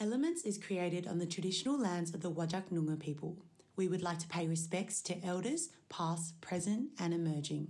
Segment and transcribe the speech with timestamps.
[0.00, 3.36] Elements is created on the traditional lands of the Whadjuk Noongar people.
[3.76, 7.68] We would like to pay respects to elders, past, present, and emerging.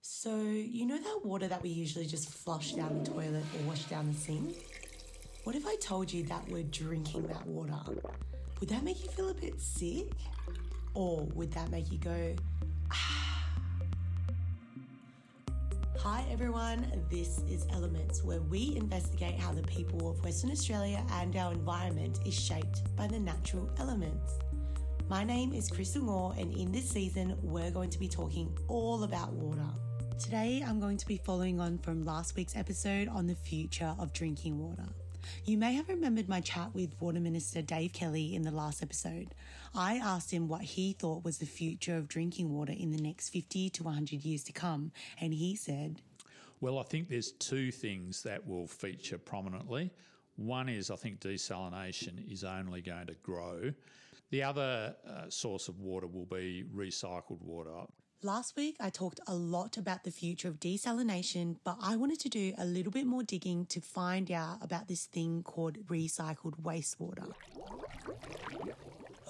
[0.00, 3.84] So, you know that water that we usually just flush down the toilet or wash
[3.84, 4.56] down the sink?
[5.44, 7.78] What if I told you that we're drinking that water?
[8.58, 10.12] Would that make you feel a bit sick?
[10.94, 12.34] Or would that make you go,
[16.02, 21.36] Hi everyone, this is Elements, where we investigate how the people of Western Australia and
[21.36, 24.40] our environment is shaped by the natural elements.
[25.08, 29.04] My name is Crystal Ngo, and in this season, we're going to be talking all
[29.04, 29.68] about water.
[30.18, 34.12] Today, I'm going to be following on from last week's episode on the future of
[34.12, 34.88] drinking water.
[35.44, 39.34] You may have remembered my chat with Water Minister Dave Kelly in the last episode.
[39.74, 43.30] I asked him what he thought was the future of drinking water in the next
[43.30, 46.00] 50 to 100 years to come, and he said,
[46.60, 49.90] Well, I think there's two things that will feature prominently.
[50.36, 53.72] One is I think desalination is only going to grow.
[54.30, 57.86] The other uh, source of water will be recycled water.
[58.24, 62.28] Last week, I talked a lot about the future of desalination, but I wanted to
[62.28, 67.32] do a little bit more digging to find out about this thing called recycled wastewater.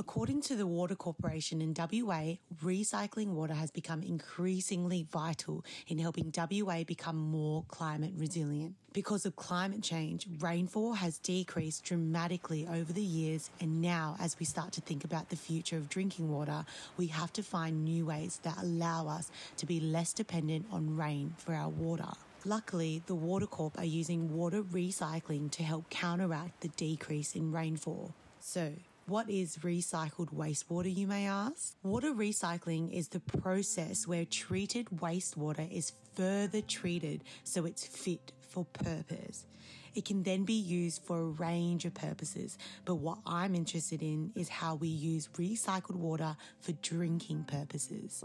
[0.02, 6.32] According to the Water Corporation in WA, recycling water has become increasingly vital in helping
[6.36, 8.74] WA become more climate resilient.
[8.92, 14.44] Because of climate change, rainfall has decreased dramatically over the years, and now, as we
[14.44, 16.64] start to think about the future of drinking water,
[16.96, 21.32] we have to find new ways that allow us to be less dependent on rain
[21.38, 22.10] for our water.
[22.44, 28.12] Luckily, the Water Corp are using water recycling to help counteract the decrease in rainfall.
[28.40, 28.72] So,
[29.06, 31.74] what is recycled wastewater, you may ask?
[31.82, 38.64] Water recycling is the process where treated wastewater is further treated so it's fit for
[38.64, 39.46] purpose.
[39.94, 44.32] It can then be used for a range of purposes, but what I'm interested in
[44.34, 48.24] is how we use recycled water for drinking purposes.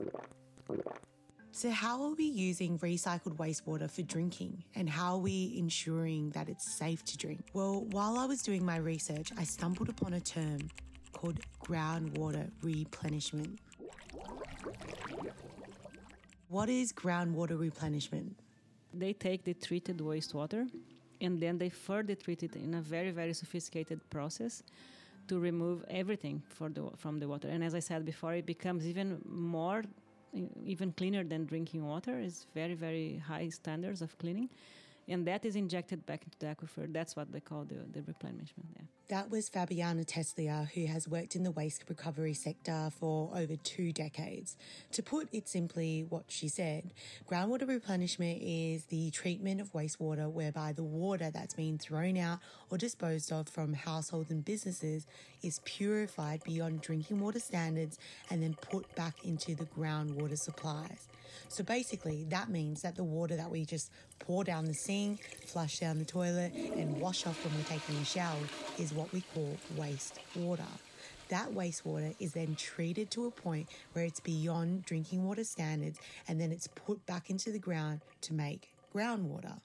[1.58, 6.50] So, how are we using recycled wastewater for drinking and how are we ensuring that
[6.50, 7.46] it's safe to drink?
[7.52, 10.70] Well, while I was doing my research, I stumbled upon a term
[11.14, 13.58] called groundwater replenishment.
[16.50, 18.38] What is groundwater replenishment?
[18.94, 20.70] They take the treated wastewater
[21.22, 24.62] and then they further treat it in a very, very sophisticated process
[25.28, 27.48] to remove everything the, from the water.
[27.48, 29.82] And as I said before, it becomes even more
[30.66, 32.20] even cleaner than drinking water.
[32.20, 34.50] It's very, very high standards of cleaning.
[35.10, 36.92] And that is injected back into the aquifer.
[36.92, 38.68] That's what they call the, the replenishment.
[38.76, 38.82] Yeah.
[39.10, 43.94] That was Fabiana Teslia, who has worked in the waste recovery sector for over two
[43.94, 44.58] decades.
[44.92, 46.92] To put it simply, what she said,
[47.30, 52.78] groundwater replenishment is the treatment of wastewater whereby the water that's been thrown out or
[52.78, 55.08] disposed of from households and businesses
[55.42, 57.98] is purified beyond drinking water standards
[58.30, 61.08] and then put back into the groundwater supplies.
[61.50, 65.80] So basically, that means that the water that we just pour down the sink, flush
[65.80, 68.36] down the toilet, and wash off when we're taking a shower
[68.78, 70.64] is what we call waste water.
[71.30, 76.40] That wastewater is then treated to a point where it's beyond drinking water standards and
[76.40, 79.60] then it's put back into the ground to make groundwater.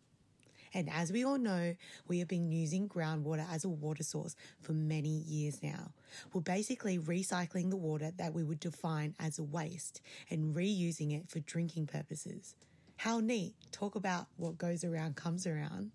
[0.75, 1.75] And as we all know,
[2.09, 5.93] we have been using groundwater as a water source for many years now.
[6.33, 10.00] We're basically recycling the water that we would define as a waste
[10.31, 12.55] and reusing it for drinking purposes.
[12.97, 13.55] How neat.
[13.72, 15.91] Talk about what goes around comes around.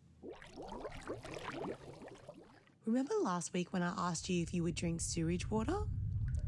[2.86, 5.78] Remember last week when I asked you if you would drink sewage water?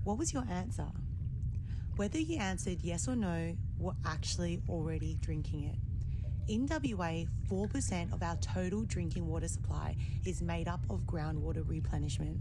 [0.04, 0.88] What was your answer?
[1.96, 5.76] Whether you answered yes or no, we're actually already drinking it.
[6.50, 9.96] In WA, 4% of our total drinking water supply
[10.26, 12.40] is made up of groundwater replenishment.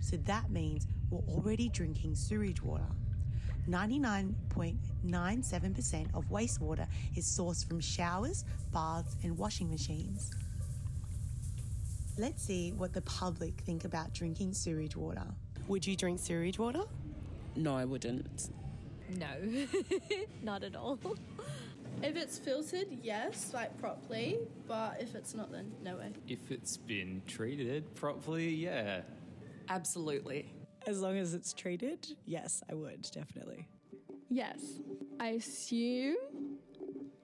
[0.00, 2.84] So that means we're already drinking sewage water.
[3.66, 10.30] 99.97% of wastewater is sourced from showers, baths, and washing machines.
[12.18, 15.24] Let's see what the public think about drinking sewage water.
[15.68, 16.82] Would you drink sewage water?
[17.56, 18.50] No, I wouldn't.
[19.08, 19.26] No,
[20.42, 20.98] not at all.
[22.02, 26.12] If it's filtered, yes, like properly, but if it's not, then no way.
[26.28, 29.00] If it's been treated properly, yeah.
[29.68, 30.52] Absolutely.
[30.86, 33.68] As long as it's treated, yes, I would, definitely.
[34.30, 34.60] Yes.
[35.18, 36.16] I assume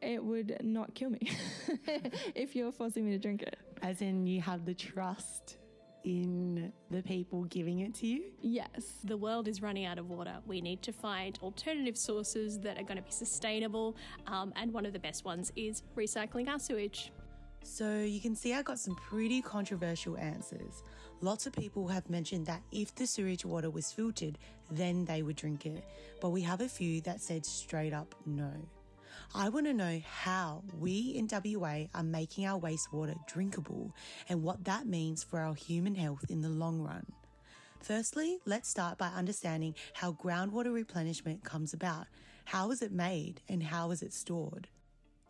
[0.03, 1.31] it would not kill me
[2.35, 3.57] if you're forcing me to drink it.
[3.83, 5.59] As in, you have the trust
[6.05, 8.25] in the people giving it to you?
[8.41, 8.99] Yes.
[9.05, 10.37] The world is running out of water.
[10.47, 13.97] We need to find alternative sources that are going to be sustainable,
[14.27, 17.13] um, and one of the best ones is recycling our sewage.
[17.65, 20.83] So you can see I got some pretty controversial answers.
[21.23, 24.39] Lots of people have mentioned that if the sewage water was filtered,
[24.71, 25.83] then they would drink it.
[26.21, 28.53] But we have a few that said straight up no.
[29.35, 33.93] I want to know how we in WA are making our wastewater drinkable
[34.29, 37.07] and what that means for our human health in the long run.
[37.81, 42.07] Firstly, let's start by understanding how groundwater replenishment comes about.
[42.47, 44.69] How is it made and how is it stored?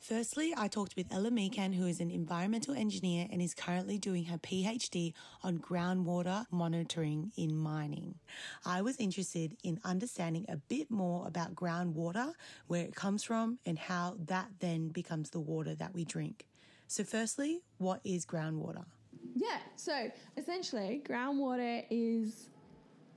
[0.04, 4.26] Firstly, I talked with Ella Meekan, who is an environmental engineer and is currently doing
[4.26, 8.16] her PhD on groundwater monitoring in mining.
[8.66, 12.34] I was interested in understanding a bit more about groundwater,
[12.66, 16.44] where it comes from, and how that then becomes the water that we drink.
[16.86, 18.84] So, firstly, what is groundwater?
[19.34, 22.50] Yeah, so essentially, groundwater is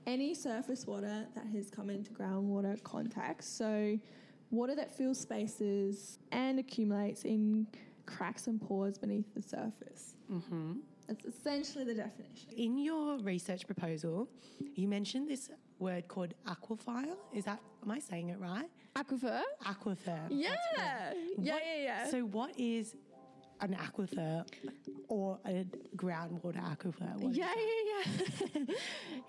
[0.06, 3.44] any surface water that has come into groundwater contact.
[3.44, 3.98] So,
[4.50, 7.66] water that fills spaces and accumulates in
[8.06, 10.14] cracks and pores beneath the surface.
[10.32, 10.72] Mm-hmm.
[11.06, 12.50] That's essentially the definition.
[12.56, 14.28] In your research proposal,
[14.74, 17.16] you mentioned this word called aquifile.
[17.32, 18.68] Is that, am I saying it right?
[18.94, 19.40] Aquifer?
[19.64, 20.18] Aquifer.
[20.28, 20.50] Yeah.
[20.76, 22.10] That's Yeah, What- yeah, yeah.
[22.10, 22.94] So, what is
[23.60, 24.44] an aquifer
[25.08, 25.64] or a
[25.96, 27.16] groundwater aquifer?
[27.20, 28.12] What yeah, yeah,
[28.54, 28.74] yeah.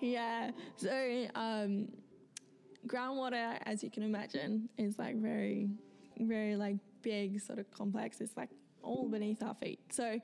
[0.00, 0.50] yeah.
[0.76, 1.88] So, um,
[2.86, 5.68] groundwater, as you can imagine, is like very,
[6.18, 8.20] very like big, sort of complex.
[8.20, 8.50] It's like
[8.82, 9.80] all beneath our feet.
[9.90, 10.20] So,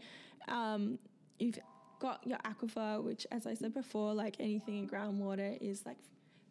[0.48, 0.98] um,
[1.38, 1.58] you've
[1.98, 5.98] got your aquifer, which, as I said before, like anything in groundwater is like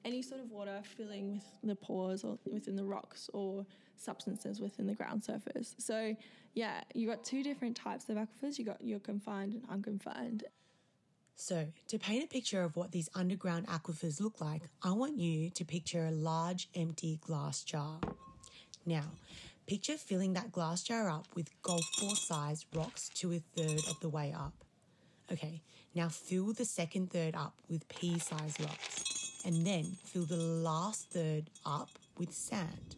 [0.04, 3.66] any sort of water filling with the pores or within the rocks or
[3.96, 5.76] substances within the ground surface.
[5.80, 6.16] So,
[6.54, 8.58] yeah, you've got two different types of aquifers.
[8.58, 10.44] You've got your confined and unconfined.
[11.38, 15.50] So, to paint a picture of what these underground aquifers look like, I want you
[15.52, 18.00] to picture a large empty glass jar.
[18.86, 19.04] Now,
[19.68, 24.00] picture filling that glass jar up with golf ball sized rocks to a third of
[24.00, 24.54] the way up.
[25.32, 25.62] Okay,
[25.94, 31.10] now fill the second third up with pea sized rocks, and then fill the last
[31.12, 32.96] third up with sand.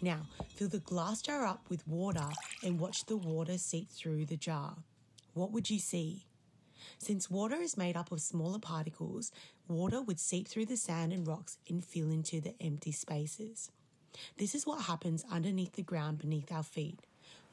[0.00, 0.22] Now,
[0.54, 2.28] fill the glass jar up with water
[2.64, 4.76] and watch the water seep through the jar.
[5.34, 6.24] What would you see?
[6.98, 9.32] Since water is made up of smaller particles,
[9.68, 13.70] water would seep through the sand and rocks and fill into the empty spaces.
[14.38, 17.00] This is what happens underneath the ground beneath our feet.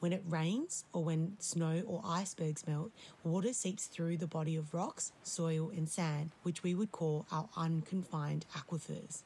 [0.00, 2.90] When it rains or when snow or icebergs melt,
[3.22, 7.48] water seeps through the body of rocks, soil, and sand, which we would call our
[7.56, 9.22] unconfined aquifers.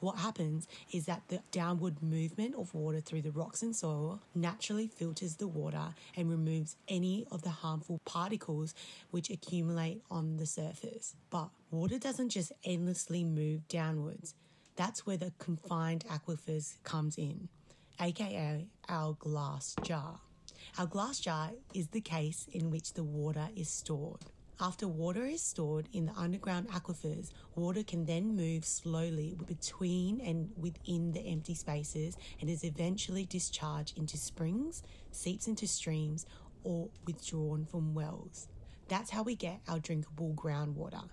[0.00, 4.86] What happens is that the downward movement of water through the rocks and soil naturally
[4.86, 8.74] filters the water and removes any of the harmful particles
[9.10, 11.14] which accumulate on the surface.
[11.30, 14.34] But water doesn't just endlessly move downwards.
[14.76, 17.48] That's where the confined aquifers comes in,
[18.00, 20.20] aka our glass jar.
[20.78, 24.20] Our glass jar is the case in which the water is stored.
[24.58, 30.50] After water is stored in the underground aquifers, water can then move slowly between and
[30.56, 34.82] within the empty spaces and is eventually discharged into springs,
[35.12, 36.24] seeps into streams,
[36.64, 38.48] or withdrawn from wells.
[38.88, 41.10] That's how we get our drinkable groundwater.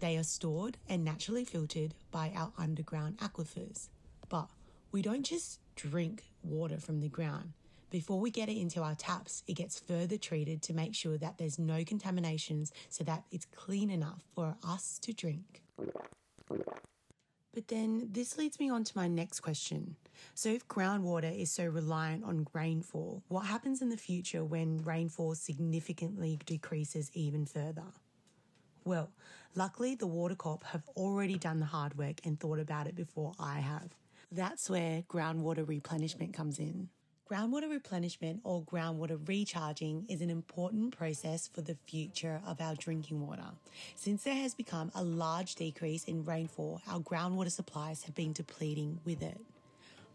[0.00, 3.88] They are stored and naturally filtered by our underground aquifers.
[4.28, 4.48] But
[4.90, 7.54] we don't just drink water from the ground.
[7.92, 11.36] Before we get it into our taps, it gets further treated to make sure that
[11.36, 15.60] there's no contaminations so that it's clean enough for us to drink.
[17.52, 19.96] But then this leads me on to my next question.
[20.32, 25.34] So, if groundwater is so reliant on rainfall, what happens in the future when rainfall
[25.34, 27.92] significantly decreases even further?
[28.86, 29.10] Well,
[29.54, 33.34] luckily, the Water Corp have already done the hard work and thought about it before
[33.38, 33.90] I have.
[34.30, 36.88] That's where groundwater replenishment comes in.
[37.32, 43.26] Groundwater replenishment or groundwater recharging is an important process for the future of our drinking
[43.26, 43.46] water.
[43.96, 49.00] Since there has become a large decrease in rainfall, our groundwater supplies have been depleting
[49.06, 49.40] with it.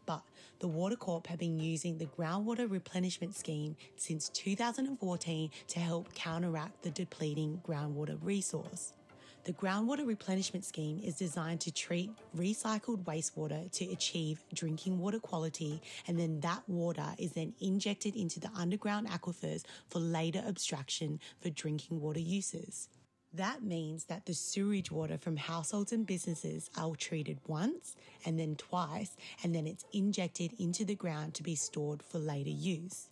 [0.06, 0.22] But
[0.60, 6.84] the Water Corp have been using the groundwater replenishment scheme since 2014 to help counteract
[6.84, 8.94] the depleting groundwater resource.
[9.48, 15.82] The groundwater replenishment scheme is designed to treat recycled wastewater to achieve drinking water quality,
[16.06, 21.50] and then that water is then injected into the underground aquifers for later abstraction for
[21.50, 22.90] drinking water uses.
[23.34, 28.58] That means that the sewage water from households and businesses are treated once and then
[28.58, 33.08] twice, and then it's injected into the ground to be stored for later use.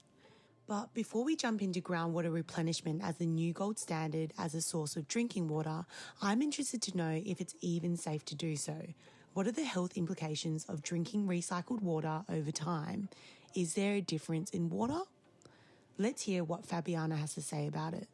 [0.67, 4.95] But before we jump into groundwater replenishment as the new gold standard as a source
[4.95, 5.85] of drinking water,
[6.21, 8.87] I'm interested to know if it's even safe to do so.
[9.33, 13.09] What are the health implications of drinking recycled water over time?
[13.53, 15.01] Is there a difference in water?
[15.97, 18.07] let's hear what Fabiana has to say about it.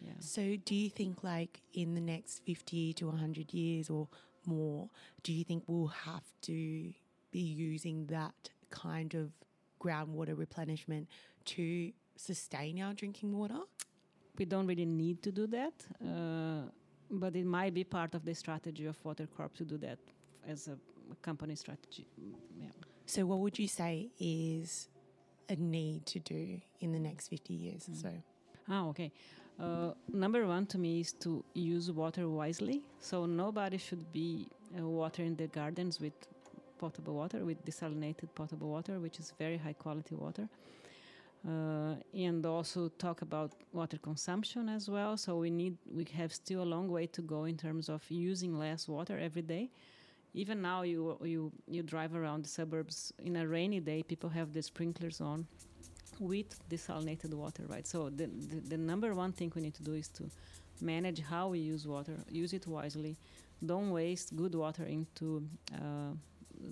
[0.00, 0.12] Yeah.
[0.20, 4.08] So, do you think, like, in the next 50 to 100 years or
[4.46, 4.88] more,
[5.22, 6.92] do you think we'll have to
[7.30, 9.30] be using that kind of
[9.78, 11.08] groundwater replenishment
[11.46, 13.60] to sustain our drinking water?
[14.38, 16.70] We don't really need to do that, uh,
[17.10, 19.98] but it might be part of the strategy of Water Corp to do that
[20.46, 20.76] as a,
[21.22, 22.06] company strategy.
[22.60, 22.68] Yeah.
[23.06, 24.88] So, what would you say is
[25.48, 28.12] a need to do in the next 50 years or so?
[28.68, 29.10] Ah, okay.
[29.58, 32.82] Uh, number one to me is to use water wisely.
[33.00, 36.12] So nobody should be uh, watering the gardens with
[36.78, 40.48] potable water, with desalinated potable water, which is very high quality water.
[41.46, 45.16] Uh, and also talk about water consumption as well.
[45.16, 48.58] So we need we have still a long way to go in terms of using
[48.58, 49.70] less water every day.
[50.34, 54.52] Even now, you you you drive around the suburbs in a rainy day, people have
[54.52, 55.46] the sprinklers on
[56.18, 57.86] with desalinated water, right?
[57.86, 60.24] So the, the, the number one thing we need to do is to
[60.80, 63.16] manage how we use water, use it wisely,
[63.64, 65.42] don't waste good water into
[65.74, 66.12] uh,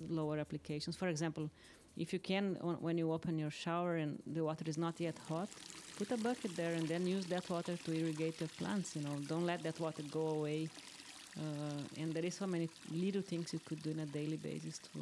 [0.09, 0.95] lower applications.
[0.95, 1.49] For example,
[1.97, 5.49] if you can, when you open your shower and the water is not yet hot,
[5.97, 8.95] put a bucket there and then use that water to irrigate your plants.
[8.95, 10.69] You know, don't let that water go away.
[11.37, 14.79] Uh, and there is so many little things you could do on a daily basis
[14.79, 14.99] to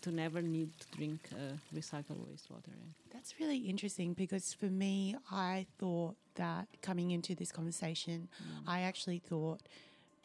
[0.00, 2.68] to never need to drink uh, recycled wastewater.
[2.68, 3.12] Yeah.
[3.12, 8.62] That's really interesting because for me, I thought that coming into this conversation, mm.
[8.66, 9.60] I actually thought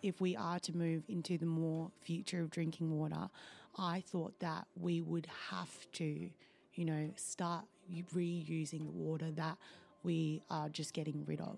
[0.01, 3.29] if we are to move into the more future of drinking water,
[3.77, 6.29] I thought that we would have to,
[6.73, 7.65] you know, start
[8.13, 9.57] reusing the water that
[10.03, 11.57] we are just getting rid of.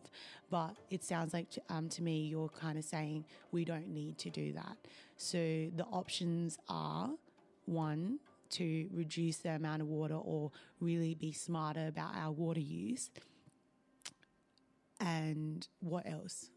[0.50, 4.30] But it sounds like um, to me, you're kind of saying we don't need to
[4.30, 4.78] do that.
[5.18, 7.12] So the options are
[7.66, 8.20] one,
[8.52, 13.10] to reduce the amount of water or really be smarter about our water use.
[15.00, 16.50] And what else?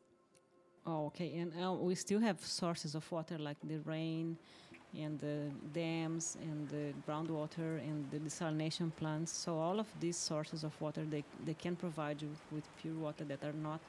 [0.87, 1.35] Oh, okay.
[1.35, 4.37] And uh, we still have sources of water like the rain
[4.99, 9.33] and the dams and the groundwater and the desalination plants.
[9.33, 13.25] So all of these sources of water, they, they can provide you with pure water
[13.25, 13.81] that are not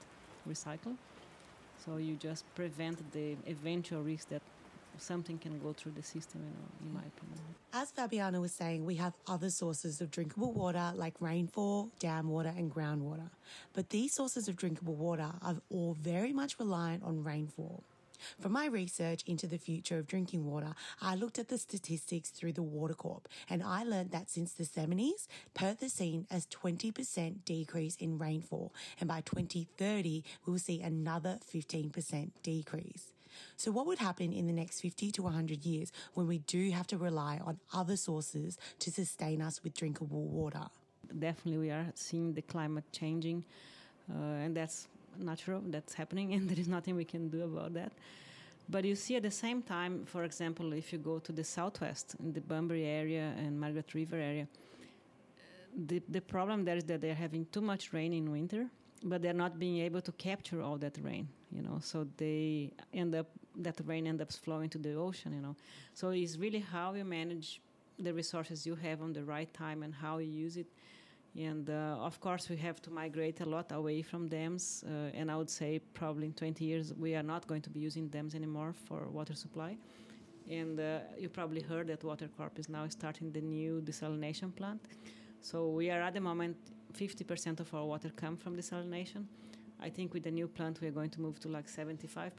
[0.49, 0.97] recycled.
[1.85, 4.41] So you just prevent the eventual risk that
[4.97, 7.39] something can go through the system, you know, in my opinion.
[7.73, 12.53] As Fabiana was saying, we have other sources of drinkable water like rainfall, dam water,
[12.55, 13.29] and groundwater.
[13.73, 17.83] But these sources of drinkable water are all very much reliant on rainfall.
[18.39, 22.53] From my research into the future of drinking water, I looked at the statistics through
[22.53, 27.45] the Water Corp and I learned that since the 70s, Perth has seen a 20%
[27.45, 33.13] decrease in rainfall and by 2030, we'll see another 15% decrease.
[33.57, 36.87] So, what would happen in the next 50 to 100 years when we do have
[36.87, 40.67] to rely on other sources to sustain us with drinkable water?
[41.17, 43.43] Definitely, we are seeing the climate changing,
[44.09, 44.87] uh, and that's
[45.19, 47.91] natural, that's happening, and there is nothing we can do about that.
[48.69, 52.15] But you see at the same time, for example, if you go to the southwest,
[52.19, 54.47] in the Bunbury area and Margaret River area,
[55.75, 58.67] the, the problem there is that they're having too much rain in winter,
[59.03, 61.79] but they're not being able to capture all that rain you know?
[61.81, 63.27] So they end up
[63.57, 65.55] that rain ends up flowing to the ocean you know?
[65.93, 67.61] So it's really how you manage
[67.99, 70.67] the resources you have on the right time and how you use it
[71.35, 75.31] and uh, of course we have to migrate a lot away from dams uh, and
[75.31, 78.35] i would say probably in 20 years we are not going to be using dams
[78.35, 79.77] anymore for water supply.
[80.49, 84.81] And uh, you probably heard that water corp is now starting the new desalination plant.
[85.41, 86.57] So we are at the moment
[86.93, 89.25] 50% of our water comes from desalination.
[89.81, 92.31] I think with the new plant we're going to move to like 75%,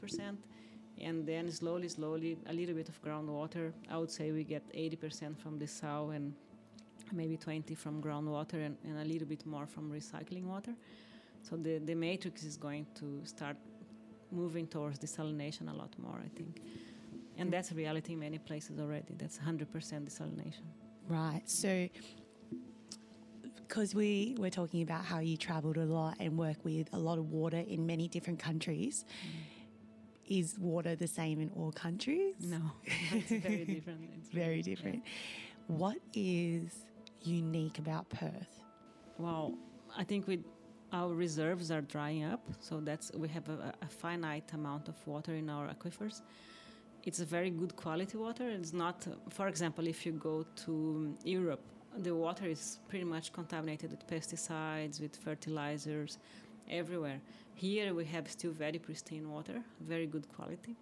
[1.01, 3.73] and then slowly, slowly, a little bit of groundwater.
[3.89, 6.33] I would say we get 80% from the sow and
[7.13, 10.73] maybe 20 from groundwater and, and a little bit more from recycling water.
[11.41, 13.57] So the, the matrix is going to start
[14.31, 16.61] moving towards desalination a lot more, I think.
[17.37, 19.13] And that's a reality in many places already.
[19.17, 20.65] That's 100% desalination.
[21.07, 21.41] Right.
[21.45, 21.87] So
[23.67, 27.17] because we were talking about how you traveled a lot and work with a lot
[27.17, 29.05] of water in many different countries.
[29.07, 30.39] Mm.
[30.39, 32.33] Is water the same in all countries?
[32.39, 32.61] No,
[33.11, 34.09] it's very different.
[34.17, 35.03] It's very different.
[35.03, 35.75] Yeah.
[35.77, 36.71] What is
[37.25, 38.63] unique about Perth?
[39.17, 39.53] Well,
[39.97, 40.43] I think with
[40.91, 45.33] our reserves are drying up, so that's we have a, a finite amount of water
[45.33, 46.21] in our aquifers.
[47.03, 48.49] It's a very good quality water.
[48.49, 51.61] It's not, for example, if you go to Europe,
[51.97, 56.17] the water is pretty much contaminated with pesticides, with fertilizers,
[56.69, 57.19] everywhere.
[57.55, 60.75] Here we have still very pristine water, very good quality,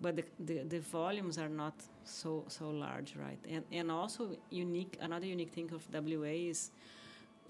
[0.00, 1.74] but the, the, the, volumes are not
[2.04, 3.38] so so large, right?
[3.48, 4.98] And and also unique.
[5.00, 6.70] Another unique thing of WA is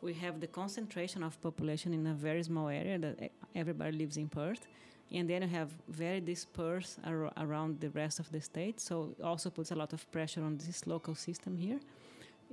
[0.02, 4.28] we have the concentration of population in a very small area that everybody lives in
[4.28, 4.66] Perth,
[5.10, 8.80] and then you have very dispersed ar- around the rest of the state.
[8.80, 11.80] So it also puts a lot of pressure on this local system here.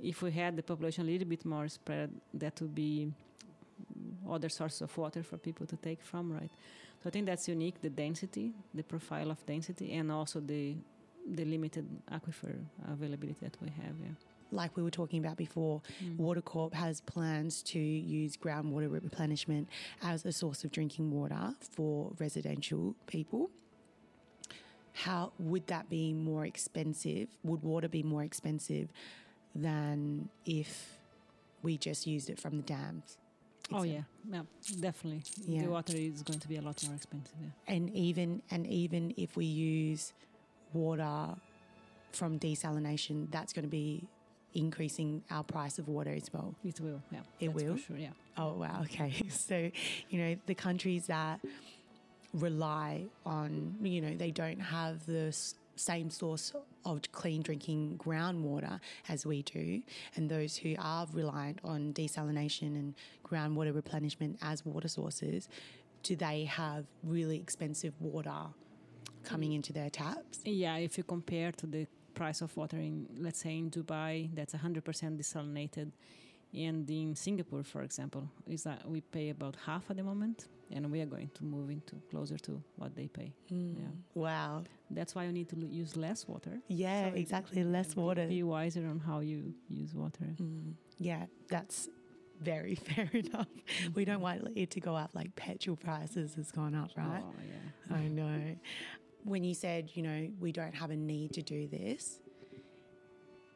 [0.02, 3.12] If we had the population a little bit more spread, that would be
[4.30, 6.50] other sources of water for people to take from, right?
[7.02, 10.76] So I think that's unique: the density, the profile of density, and also the
[11.26, 12.54] the limited aquifer
[12.90, 13.94] availability that we have.
[14.02, 14.14] Yeah.
[14.50, 16.16] like we were talking about before, Mm.
[16.18, 19.68] Water Corp has plans to use groundwater replenishment
[20.02, 23.50] as a source of drinking water for residential people.
[24.92, 27.28] How would that be more expensive?
[27.42, 28.88] Would water be more expensive
[29.54, 30.98] than if
[31.62, 33.18] we just used it from the dams?
[33.72, 34.42] Oh yeah, um, yeah,
[34.80, 35.22] definitely.
[35.46, 35.62] Yeah.
[35.64, 37.32] The water is going to be a lot more expensive.
[37.40, 37.74] Yeah.
[37.74, 40.12] and even and even if we use
[40.72, 41.34] water
[42.12, 44.04] from desalination, that's going to be
[44.54, 46.54] increasing our price of water as well.
[46.64, 47.02] It will.
[47.10, 47.20] Yeah.
[47.40, 47.76] It will?
[47.76, 47.96] For sure.
[47.96, 48.10] Yeah.
[48.36, 49.12] Oh wow, okay.
[49.30, 49.70] So,
[50.10, 51.40] you know, the countries that
[52.32, 55.32] rely on, you know, they don't have the
[55.76, 56.52] same source
[56.84, 59.82] of clean drinking groundwater as we do,
[60.16, 62.94] and those who are reliant on desalination and
[63.26, 65.48] groundwater replenishment as water sources,
[66.02, 68.32] do they have really expensive water
[69.24, 70.40] coming into their taps?
[70.44, 70.76] Yeah.
[70.76, 74.82] If you compare to the price of water in, let's say, in Dubai, that's 100%
[74.82, 75.90] desalinated,
[76.52, 80.90] and in Singapore, for example, is that we pay about half at the moment, and
[80.90, 83.32] we are going to move into closer to what they pay.
[83.48, 83.86] Yeah.
[84.14, 84.64] Wow.
[84.90, 86.58] That's why you need to l- use less water.
[86.68, 87.64] Yeah, So it- exactly.
[87.64, 88.26] Less water.
[88.26, 90.34] Be wiser on how you use water.
[90.40, 91.88] Mm, yeah, that's
[92.40, 93.46] very fair enough.
[93.94, 97.22] We don't want it to go up like petrol prices has gone up, right?
[97.22, 97.96] Oh, yeah.
[97.96, 98.56] I know.
[99.24, 102.20] When you said, you know, we don't have a need to do this,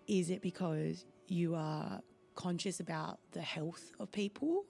[0.06, 2.00] is it because you are
[2.34, 4.64] conscious about the health of people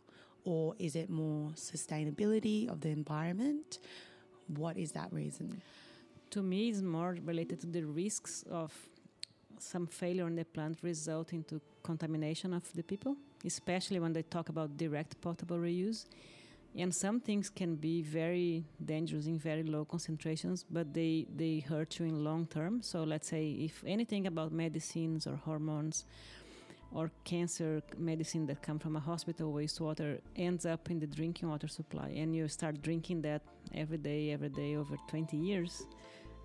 [0.45, 3.79] or is it more sustainability of the environment?
[4.47, 5.61] What is that reason?
[6.31, 8.73] to me it's more related to the risks of
[9.59, 14.49] some failure on the plant resulting to contamination of the people, especially when they talk
[14.49, 16.07] about direct potable reuse.
[16.77, 21.99] And some things can be very dangerous in very low concentrations, but they, they hurt
[21.99, 22.83] you in long term.
[22.83, 26.05] So let's say if anything about medicines or hormones
[26.93, 31.69] or cancer medicine that come from a hospital wastewater ends up in the drinking water
[31.69, 33.43] supply and you start drinking that
[33.75, 35.87] every day, every day over 20 years,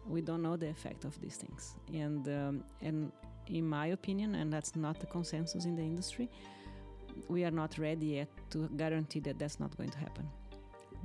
[0.07, 1.75] we don't know the effect of these things.
[1.93, 3.11] And um, and
[3.47, 6.29] in my opinion, and that's not the consensus in the industry,
[7.27, 10.27] we are not ready yet to guarantee that that's not going to happen.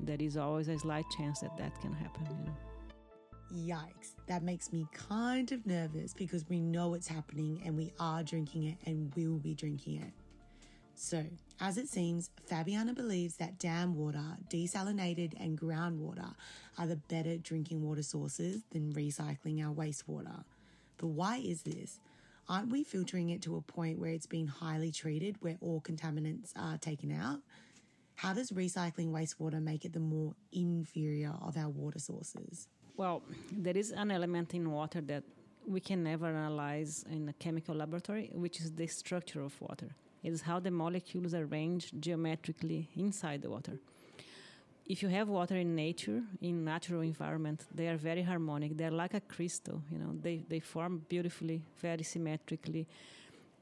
[0.00, 2.26] There is always a slight chance that that can happen.
[2.30, 2.67] You know.
[3.54, 8.22] Yikes, that makes me kind of nervous because we know it's happening and we are
[8.22, 10.12] drinking it and will be drinking it.
[10.94, 11.24] So,
[11.60, 16.34] as it seems, Fabiana believes that dam water, desalinated, and groundwater
[16.76, 20.44] are the better drinking water sources than recycling our wastewater.
[20.98, 22.00] But why is this?
[22.48, 26.52] Aren't we filtering it to a point where it's been highly treated, where all contaminants
[26.56, 27.40] are taken out?
[28.16, 32.68] How does recycling wastewater make it the more inferior of our water sources?
[32.98, 35.22] Well, there is an element in water that
[35.64, 39.94] we can never analyze in a chemical laboratory, which is the structure of water.
[40.24, 43.78] It is how the molecules are arranged geometrically inside the water.
[44.84, 48.76] If you have water in nature, in natural environment, they are very harmonic.
[48.76, 50.16] They're like a crystal, you know.
[50.20, 52.88] They they form beautifully, very symmetrically,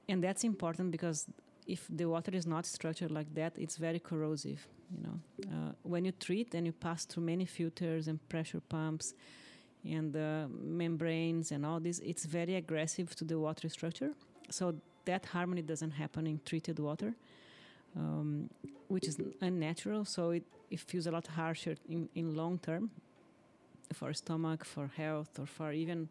[0.09, 1.27] and that's important because
[1.66, 4.66] if the water is not structured like that, it's very corrosive.
[4.90, 5.20] You know,
[5.52, 9.14] uh, when you treat and you pass through many filters and pressure pumps
[9.85, 14.12] and uh, membranes and all this, it's very aggressive to the water structure.
[14.50, 14.74] So
[15.05, 17.14] that harmony doesn't happen in treated water,
[17.96, 18.48] um,
[18.88, 20.05] which is unnatural.
[20.05, 22.90] So it, it feels a lot harsher in, in long term
[23.92, 26.09] for stomach, for health, or for even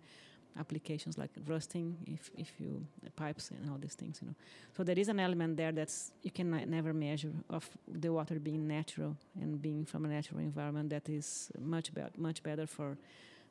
[0.60, 4.36] applications like rusting if, if you pipes and all these things you know.
[4.76, 8.68] So there is an element there that's you can never measure of the water being
[8.68, 12.98] natural and being from a natural environment that is much better much better for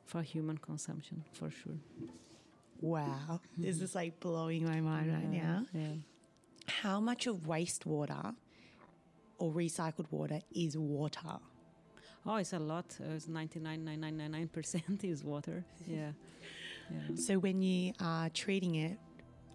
[0.05, 1.79] for human consumption for sure.
[2.81, 5.65] Wow, this is like blowing my mind right now.
[5.73, 5.93] yeah.
[6.67, 8.35] How much of wastewater
[9.37, 11.39] or recycled water is water?
[12.27, 12.85] oh it's a lot.
[12.99, 15.63] Uh, it's 99.999% is water.
[15.87, 16.11] Yeah
[16.91, 18.97] yeah So when you are treating it,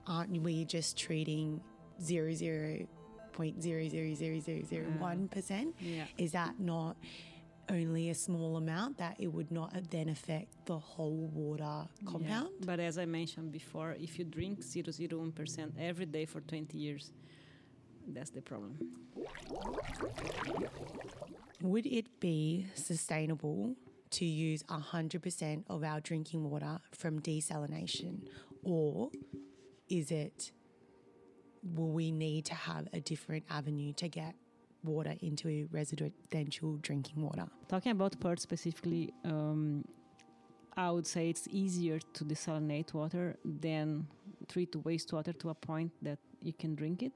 [0.06, 1.60] aren't we just treating
[2.02, 2.86] zero zero
[3.32, 4.98] point zero zero zero zero zero mm.
[5.00, 5.74] one percent?
[5.80, 6.96] yeah Is that not
[7.70, 12.48] only a small amount that it would not then affect the whole water compound?
[12.58, 12.66] Yeah.
[12.66, 17.12] But as I mentioned before, if you drink 0.01% every day for 20 years,
[18.08, 18.76] that's the problem.
[21.62, 23.76] Would it be sustainable
[24.10, 28.22] to use 100% of our drinking water from desalination?
[28.62, 29.10] Or
[29.88, 30.52] is it,
[31.62, 34.34] will we need to have a different avenue to get
[34.82, 37.46] water into residential drinking water?
[37.68, 39.84] Talking about Perth specifically, um,
[40.76, 44.06] I would say it's easier to desalinate water than
[44.48, 47.12] treat wastewater to a point that you can drink it.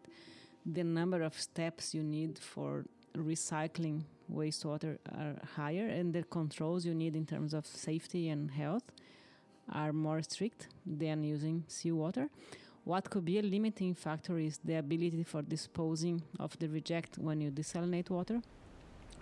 [0.67, 2.85] The number of steps you need for
[3.17, 8.85] recycling wastewater are higher, and the controls you need in terms of safety and health
[9.73, 12.29] are more strict than using seawater.
[12.85, 17.41] What could be a limiting factor is the ability for disposing of the reject when
[17.41, 18.43] you desalinate water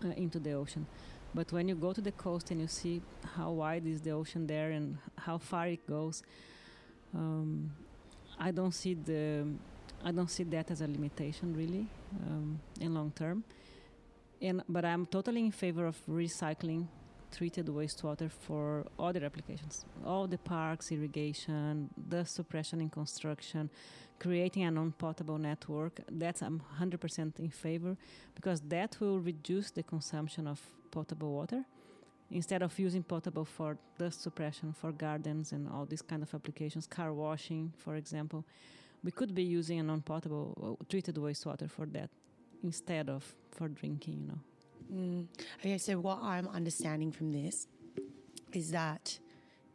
[0.04, 0.86] uh, into the ocean.
[1.34, 3.00] But when you go to the coast and you see
[3.36, 6.22] how wide is the ocean there and how far it goes,
[7.14, 7.70] um,
[8.38, 9.46] I don't see the
[10.04, 11.86] I don't see that as a limitation really
[12.26, 13.44] um, in long term.
[14.42, 16.88] And but I'm totally in favor of recycling
[17.30, 19.86] treated wastewater for other applications.
[20.04, 23.70] All the parks, irrigation, dust suppression in construction,
[24.18, 26.00] creating a non-potable network.
[26.10, 27.96] That's I'm 100% in favor
[28.34, 31.64] because that will reduce the consumption of potable water
[32.30, 36.86] instead of using potable for dust suppression for gardens and all these kind of applications,
[36.86, 38.44] car washing, for example.
[39.04, 42.10] We could be using a non-potable uh, treated wastewater for that
[42.62, 44.38] instead of for drinking, you know.
[44.92, 45.26] Mm.
[45.60, 47.66] Okay, so what I'm understanding from this
[48.52, 49.18] is that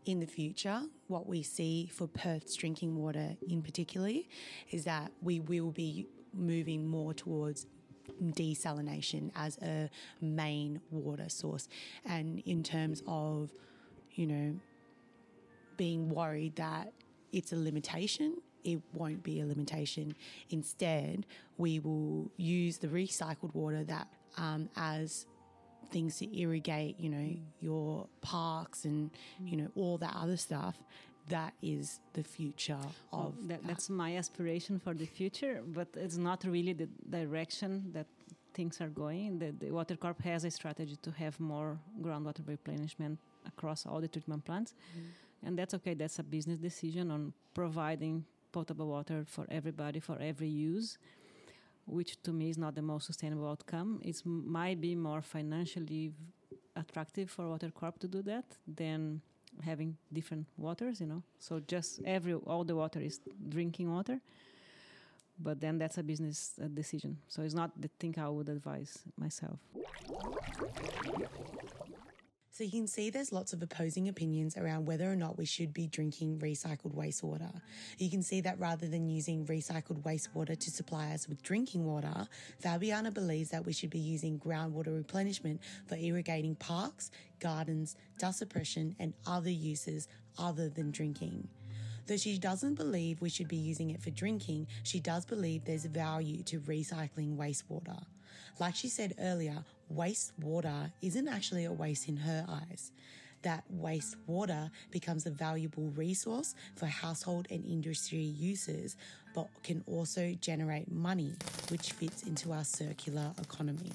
[0.05, 4.11] in the future, what we see for Perth's drinking water in particular
[4.71, 7.65] is that we will be moving more towards
[8.21, 9.89] desalination as a
[10.21, 11.67] main water source.
[12.05, 13.51] And in terms of,
[14.11, 14.55] you know,
[15.75, 16.93] being worried that
[17.31, 20.13] it's a limitation, it won't be a limitation.
[20.49, 21.25] Instead,
[21.57, 25.25] we will use the recycled water that um, as
[25.89, 27.27] things to irrigate, you know,
[27.61, 29.09] your parks and,
[29.43, 30.75] you know, all that other stuff.
[31.29, 36.43] That is the future of that, That's my aspiration for the future, but it's not
[36.45, 38.07] really the direction that
[38.53, 39.39] things are going.
[39.39, 44.07] The, the Water Corp has a strategy to have more groundwater replenishment across all the
[44.07, 44.73] treatment plants.
[44.73, 45.47] Mm.
[45.47, 45.93] And that's okay.
[45.93, 48.25] That's a business decision on providing
[48.57, 50.97] potable water for everybody, for every use
[51.87, 54.01] which to me is not the most sustainable outcome.
[54.03, 56.11] It might be more financially
[56.75, 58.45] attractive for Water Corp to do that
[58.81, 59.21] than
[59.63, 61.23] having different waters, you know.
[61.39, 64.19] So just every all the water is drinking water,
[65.39, 67.17] but then that's a business uh, decision.
[67.27, 69.59] So it's not the thing I would advise myself.
[72.57, 75.75] So you can see there's lots of opposing opinions around whether or not we should
[75.75, 77.51] be drinking recycled wastewater.
[77.99, 82.27] You can see that rather than using recycled wastewater to supply us with drinking water,
[82.63, 88.95] Fabiana believes that we should be using groundwater replenishment for irrigating parks, gardens, dust suppression,
[88.97, 90.07] and other uses
[90.39, 91.47] other than drinking.
[92.07, 95.85] Though she doesn't believe we should be using it for drinking, she does believe there's
[95.85, 98.01] value to recycling wastewater.
[98.59, 102.91] Like she said earlier, wastewater isn't actually a waste in her eyes.
[103.43, 108.97] That wastewater becomes a valuable resource for household and industry uses,
[109.35, 111.33] but can also generate money,
[111.69, 113.91] which fits into our circular economy.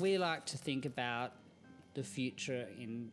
[0.00, 1.32] We like to think about
[1.94, 3.10] the future in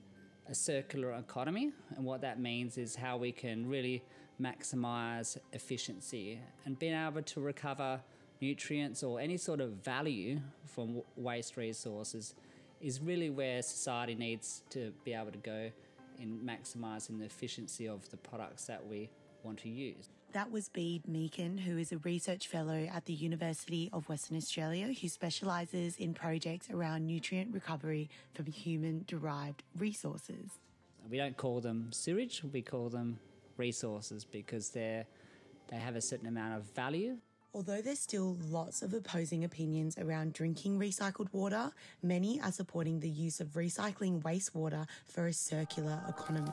[0.49, 4.03] a circular economy, and what that means is how we can really
[4.41, 8.01] maximize efficiency and being able to recover
[8.43, 12.35] nutrients or any sort of value from waste resources
[12.81, 15.71] is really where society needs to be able to go
[16.19, 19.09] in maximising the efficiency of the products that we
[19.43, 20.09] want to use.
[20.33, 24.87] That was Bede Meakin, who is a research fellow at the University of Western Australia
[24.87, 30.59] who specialises in projects around nutrient recovery from human derived resources.
[31.09, 33.19] We don't call them sewage, we call them
[33.57, 35.05] resources because they're,
[35.69, 37.17] they have a certain amount of value
[37.55, 43.09] Although there's still lots of opposing opinions around drinking recycled water, many are supporting the
[43.09, 46.49] use of recycling wastewater for a circular economy.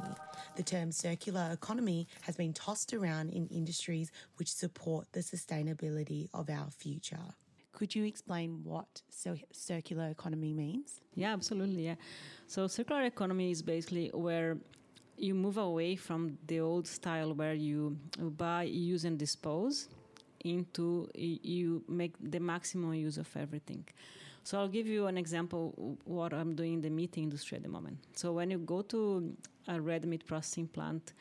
[0.56, 6.50] The term circular economy has been tossed around in industries which support the sustainability of
[6.50, 7.34] our future.
[7.72, 9.00] Could you explain what
[9.52, 11.00] circular economy means?
[11.14, 11.86] Yeah, absolutely.
[11.86, 11.94] Yeah.
[12.46, 14.58] So circular economy is basically where
[15.16, 19.88] you move away from the old style where you buy, use, and dispose
[20.44, 23.84] into you make the maximum use of everything.
[24.42, 27.68] So I'll give you an example what I'm doing in the meat industry at the
[27.68, 27.98] moment.
[28.14, 29.36] So when you go to
[29.68, 31.12] a red meat processing plant,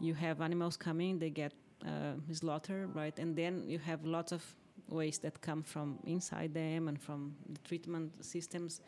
[0.00, 1.52] you have animals coming, they get
[1.86, 3.16] uh, slaughtered, right?
[3.18, 4.42] And then you have lots of
[4.88, 8.80] waste that come from inside them and from the treatment systems.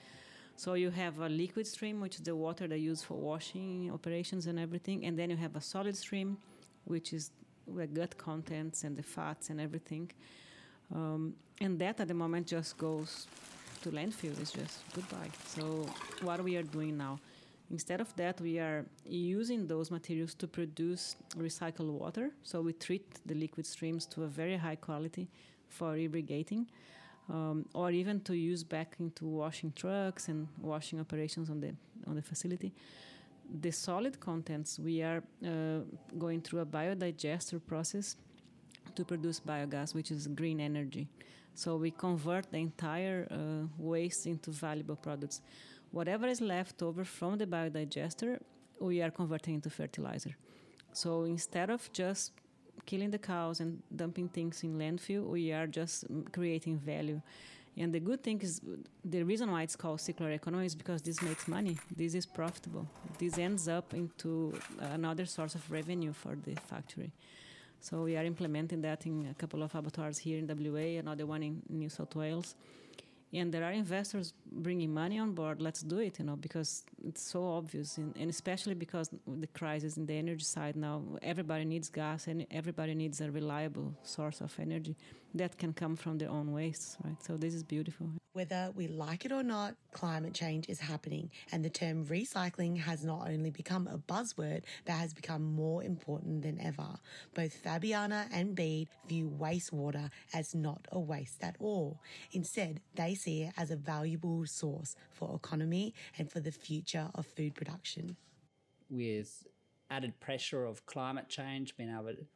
[0.57, 4.47] So you have a liquid stream, which is the water they use for washing operations
[4.47, 6.39] and everything, and then you have a solid stream,
[6.85, 7.31] which is
[7.75, 10.11] the gut contents and the fats and everything.
[10.95, 13.27] Um, and that at the moment just goes
[13.83, 14.39] to landfill.
[14.41, 15.31] It's just goodbye.
[15.47, 15.87] So
[16.23, 17.19] what we are doing now,
[17.71, 22.31] instead of that, we are using those materials to produce recycled water.
[22.43, 25.29] So we treat the liquid streams to a very high quality
[25.69, 26.69] for irrigating.
[27.29, 31.75] Um, or even to use back into washing trucks and washing operations on the
[32.07, 32.73] on the facility.
[33.61, 35.81] The solid contents we are uh,
[36.19, 38.17] going through a biodigester process
[38.95, 41.09] to produce biogas, which is green energy.
[41.55, 45.41] So we convert the entire uh, waste into valuable products.
[45.91, 48.41] Whatever is left over from the biodigester,
[48.81, 50.37] we are converting into fertilizer.
[50.93, 52.33] So instead of just
[52.85, 57.21] killing the cows and dumping things in landfill, we are just creating value.
[57.79, 58.61] And the good thing is,
[59.05, 61.77] the reason why it's called circular economy is because this makes money.
[61.95, 62.87] This is profitable.
[63.19, 67.13] This ends up into another source of revenue for the factory.
[67.81, 71.43] So we are implementing that in a couple of abattoirs here in WA, another one
[71.43, 72.57] in New South Wales
[73.33, 77.23] and there are investors bringing money on board let's do it you know because it's
[77.23, 81.89] so obvious and, and, especially because the crisis in the energy side now everybody needs
[81.89, 84.97] gas and everybody needs a reliable source of energy
[85.37, 87.17] that can come from their own wastes right?
[87.23, 88.09] So this is beautiful.
[88.33, 91.31] Whether we like it or not climate change is happening.
[91.53, 96.43] And the term recycling has not only become a buzzword but has become more important
[96.43, 96.99] than ever.
[97.35, 102.01] Both fabiana and bede view wastewater as not a waste at all.
[102.33, 107.27] Instead they see it as a valuable source for economy and for the future of
[107.27, 108.17] food production.
[108.91, 109.47] With
[109.91, 112.27] added pressure of climate change, being able to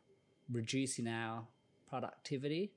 [0.51, 1.47] reducing our
[1.89, 2.73] productivity,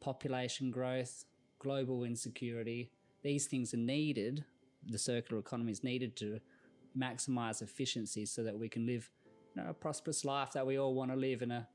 [0.00, 1.24] population growth,
[1.58, 2.90] global insecurity,
[3.22, 4.44] these things are needed.
[4.86, 6.40] The circular economy is needed to
[6.96, 9.10] maximize efficiency so that we can live
[9.54, 11.68] you know, a prosperous life that we all want to live in a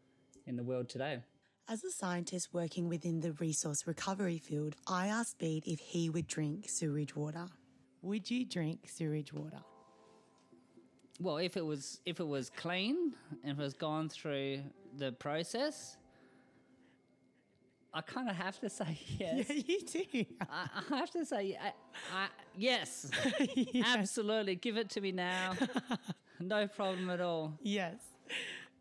[0.48, 1.20] in the world today.
[1.68, 6.28] As a scientist working within the resource recovery field, I asked Bede if he would
[6.28, 7.48] drink sewage water.
[8.04, 9.62] Would you drink sewage water?
[11.20, 14.62] Well, if it was if it was clean and if it was gone through
[14.98, 15.98] the process,
[17.96, 19.50] I kind of have to say yes.
[19.50, 20.26] Yeah, you do.
[20.50, 21.68] I, I have to say I,
[22.14, 23.10] I, yes,
[23.56, 24.56] yes, absolutely.
[24.56, 25.54] Give it to me now.
[26.40, 27.58] no problem at all.
[27.64, 27.96] Yes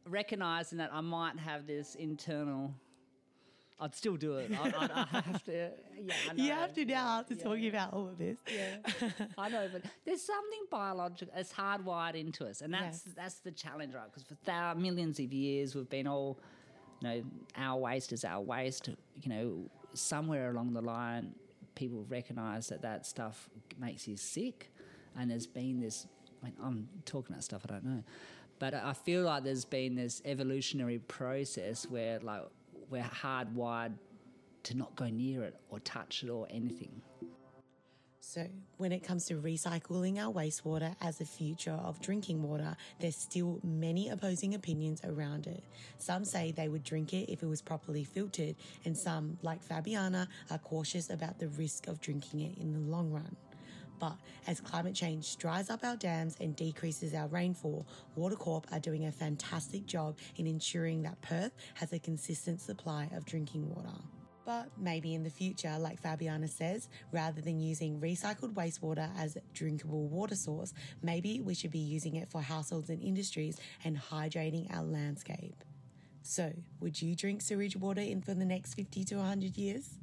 [0.06, 2.74] recognizing that I might have this internal.
[3.80, 4.52] I'd still do it.
[4.52, 5.52] I, I, I have to.
[5.52, 7.42] Yeah, You have to now after yeah.
[7.42, 8.38] talking about all of this.
[8.50, 8.76] Yeah,
[9.36, 11.34] I know, but there's something biological.
[11.36, 13.14] It's hardwired into us, and that's yes.
[13.16, 14.06] that's the challenge, right?
[14.06, 16.38] Because for thousands, millions of years, we've been all,
[17.04, 17.22] know,
[17.56, 18.88] our waste is our waste.
[19.22, 21.34] You know, somewhere along the line,
[21.74, 24.72] people recognise that that stuff makes you sick,
[25.16, 26.06] and there's been this.
[26.42, 28.02] I mean, I'm talking about stuff I don't know,
[28.58, 32.42] but I feel like there's been this evolutionary process where like
[32.90, 33.94] we're hardwired
[34.64, 37.00] to not go near it or touch it or anything.
[38.26, 43.16] So, when it comes to recycling our wastewater as the future of drinking water, there's
[43.16, 45.62] still many opposing opinions around it.
[45.98, 48.56] Some say they would drink it if it was properly filtered,
[48.86, 53.12] and some, like Fabiana, are cautious about the risk of drinking it in the long
[53.12, 53.36] run.
[54.00, 57.86] But as climate change dries up our dams and decreases our rainfall,
[58.18, 63.26] Watercorp are doing a fantastic job in ensuring that Perth has a consistent supply of
[63.26, 64.00] drinking water.
[64.44, 70.06] But maybe in the future, like Fabiana says, rather than using recycled wastewater as drinkable
[70.06, 74.84] water source, maybe we should be using it for households and industries and hydrating our
[74.84, 75.64] landscape.
[76.22, 79.98] So, would you drink sewage water in for the next 50 to 100 years?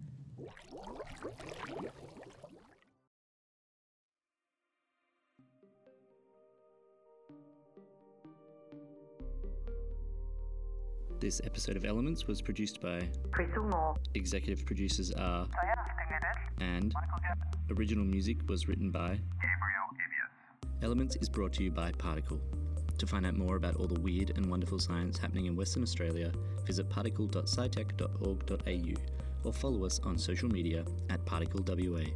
[11.22, 13.96] This episode of Elements was produced by Crystal Ngo.
[14.16, 15.46] Executive producers are
[16.60, 16.96] and
[17.70, 20.82] original music was written by Gabriel Ibias.
[20.82, 22.42] Elements is brought to you by Particle.
[22.98, 26.32] To find out more about all the weird and wonderful science happening in Western Australia,
[26.66, 28.94] visit particle.scitech.org.au
[29.44, 32.12] or follow us on social media at ParticleWA.